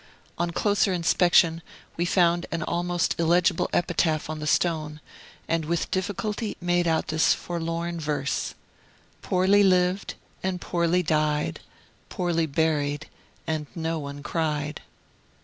[0.39, 1.61] On closer inspection,
[1.95, 4.99] we found an almost illegible epitaph on the stone,
[5.47, 8.55] and with difficulty made out this forlorn verse:
[9.21, 11.59] "Poorly lived, And poorly died,
[12.09, 13.09] Poorly buried,
[13.45, 14.81] And no one cried."